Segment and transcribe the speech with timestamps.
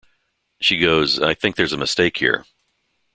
[0.59, 2.43] She goes I think there's a mistake here.